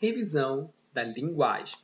[0.00, 1.76] Revisão da linguagem.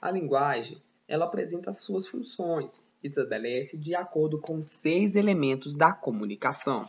[0.00, 5.92] A linguagem, ela apresenta as suas funções e estabelece de acordo com seis elementos da
[5.92, 6.84] comunicação.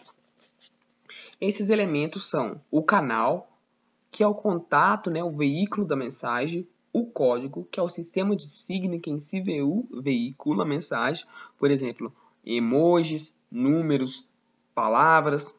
[1.39, 3.55] Esses elementos são o canal,
[4.09, 8.35] que é o contato, né, o veículo da mensagem, o código, que é o sistema
[8.35, 11.24] de signo que em si veicula a mensagem,
[11.60, 12.12] por exemplo,
[12.44, 14.28] emojis, números,
[14.74, 15.53] palavras,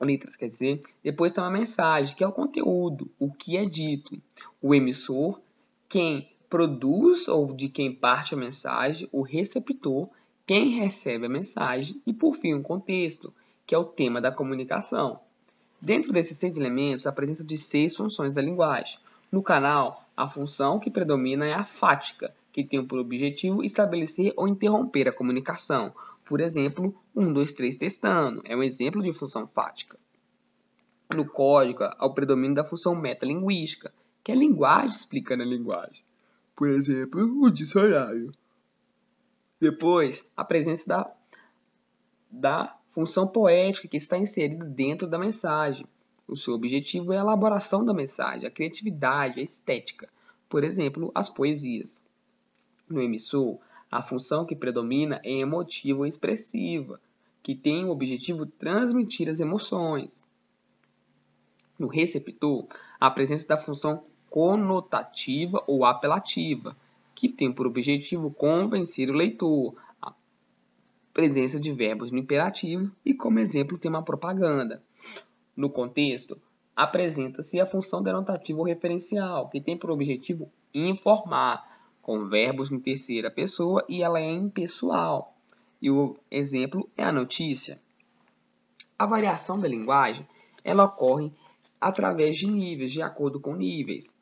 [0.00, 0.80] letras, quer dizer.
[1.02, 4.20] Depois tem uma mensagem, que é o conteúdo, o que é dito.
[4.60, 5.40] O emissor,
[5.88, 10.08] quem produz ou de quem parte a mensagem, o receptor,
[10.46, 13.32] quem recebe a mensagem e, por fim, o contexto,
[13.64, 15.20] que é o tema da comunicação.
[15.80, 18.98] Dentro desses seis elementos, a presença de seis funções da linguagem.
[19.30, 24.48] No canal, a função que predomina é a fática, que tem por objetivo estabelecer ou
[24.48, 25.92] interromper a comunicação.
[26.30, 29.98] Por exemplo, 1, 2, 3 testando é um exemplo de função fática.
[31.12, 36.04] No código, há o predomínio da função metalinguística, que é a linguagem explicando a linguagem.
[36.54, 38.32] Por exemplo, o dicionário.
[39.60, 41.12] Depois, a presença da,
[42.30, 45.84] da função poética que está inserida dentro da mensagem.
[46.28, 50.08] O seu objetivo é a elaboração da mensagem, a criatividade, a estética.
[50.48, 52.00] Por exemplo, as poesias.
[52.88, 53.58] No emissor,
[53.90, 57.00] a função que predomina é emotiva ou expressiva,
[57.42, 60.26] que tem o objetivo transmitir as emoções.
[61.78, 62.66] No receptor,
[63.00, 66.76] a presença da função conotativa ou apelativa,
[67.14, 69.74] que tem por objetivo convencer o leitor.
[70.00, 70.14] A
[71.12, 74.82] presença de verbos no imperativo e, como exemplo, tem uma propaganda.
[75.56, 76.40] No contexto,
[76.76, 81.69] apresenta-se a função denotativa ou referencial, que tem por objetivo informar,
[82.02, 85.34] com verbos em terceira pessoa e ela é impessoal.
[85.80, 87.80] E o exemplo é a notícia.
[88.98, 90.26] A variação da linguagem
[90.62, 91.32] ela ocorre
[91.80, 94.12] através de níveis, de acordo com níveis.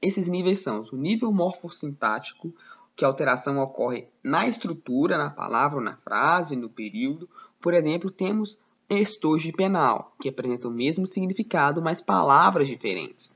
[0.00, 2.54] Esses níveis são o nível morfossintático,
[2.94, 7.28] que a alteração ocorre na estrutura, na palavra na frase, no período.
[7.60, 13.32] Por exemplo, temos estojo penal, que apresenta o mesmo significado, mas palavras diferentes.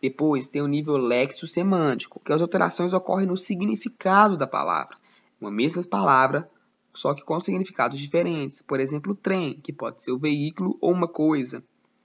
[0.00, 4.96] Depois tem o nível lexo-semântico, que as alterações ocorrem no significado da palavra.
[5.40, 6.50] Uma mesma palavra,
[6.92, 8.62] só que com significados diferentes.
[8.62, 11.62] Por exemplo, trem, que pode ser o veículo ou uma coisa.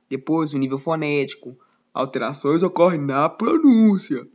[0.09, 1.57] Depois, o nível fonético.
[1.93, 4.27] Alterações ocorrem na pronúncia.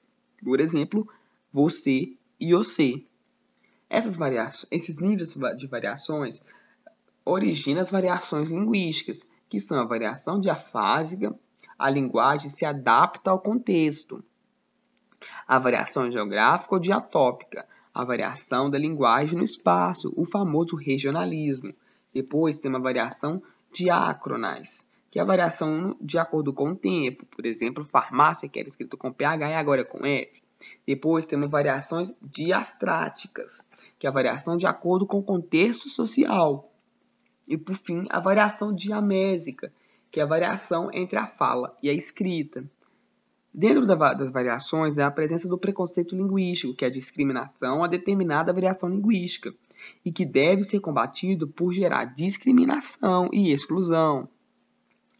[0.42, 1.06] Por exemplo,
[1.52, 3.04] você e você.
[3.88, 6.42] Essas variações, esses níveis de variações
[7.24, 11.34] originam as variações linguísticas, que são a variação diafásica,
[11.78, 14.22] a linguagem se adapta ao contexto.
[15.46, 21.74] A variação geográfica ou diatópica, a variação da linguagem no espaço, o famoso regionalismo.
[22.12, 23.42] Depois tem uma variação
[23.72, 27.26] diacronais, que é a variação de acordo com o tempo.
[27.26, 30.42] Por exemplo, farmácia, que era escrito com PH e agora é com F.
[30.86, 33.62] Depois temos variações diastráticas,
[33.98, 36.70] que é a variação de acordo com o contexto social.
[37.46, 39.72] E por fim, a variação diamésica,
[40.16, 42.64] que é a variação entre a fala e a escrita.
[43.52, 48.50] Dentro das variações é a presença do preconceito linguístico, que é a discriminação a determinada
[48.50, 49.54] variação linguística,
[50.02, 54.26] e que deve ser combatido por gerar discriminação e exclusão.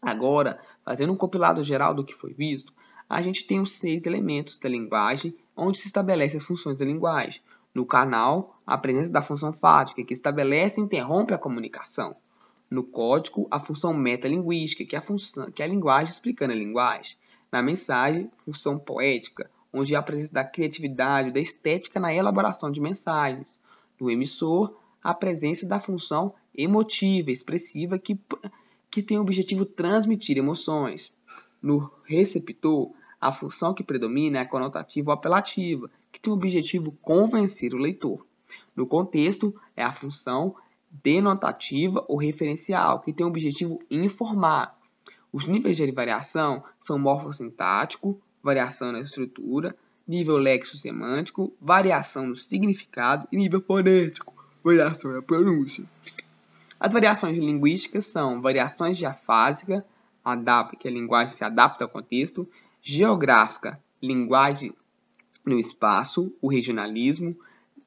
[0.01, 2.73] Agora, fazendo um compilado geral do que foi visto,
[3.07, 7.39] a gente tem os seis elementos da linguagem, onde se estabelecem as funções da linguagem.
[7.71, 12.15] No canal, a presença da função fática, que estabelece e interrompe a comunicação
[12.69, 16.55] no código a função metalinguística, que é a, função, que é a linguagem explicando a
[16.55, 17.17] linguagem.
[17.51, 22.81] Na mensagem, função poética, onde há a presença da criatividade, da estética na elaboração de
[22.81, 23.57] mensagens.
[23.99, 28.19] No emissor, a presença da função emotiva, expressiva, que,
[28.91, 31.13] que tem o objetivo transmitir emoções.
[31.61, 36.91] No receptor, a função que predomina é a conotativa ou apelativa, que tem o objetivo
[37.01, 38.25] convencer o leitor.
[38.75, 40.55] No contexto, é a função
[41.03, 44.77] denotativa ou referencial, que tem o objetivo informar.
[45.31, 49.75] Os níveis de variação são morfossintático, variação na estrutura,
[50.07, 54.33] nível lexo-semântico, variação no significado e nível fonético,
[54.63, 55.83] variação na pronúncia.
[56.79, 59.85] As variações linguísticas são variações diafásica,
[60.79, 62.47] que a linguagem se adapta ao contexto,
[62.81, 64.73] geográfica, linguagem
[65.45, 67.35] no espaço, o regionalismo,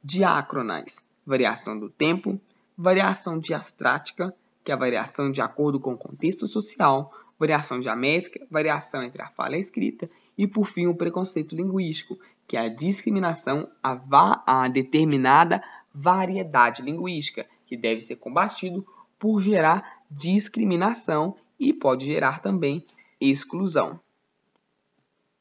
[0.03, 2.41] diacronais, variação do tempo,
[2.83, 4.35] variação diastrática,
[4.65, 9.29] que é a variação de acordo com o contexto social, variação diamétrica, variação entre a
[9.29, 12.19] fala e a escrita, e por fim o preconceito linguístico,
[12.49, 15.63] que é a discriminação a, a determinada
[15.95, 18.87] variedade linguística, que deve ser combatido
[19.19, 22.83] por gerar discriminação e pode gerar também
[23.21, 24.01] exclusão.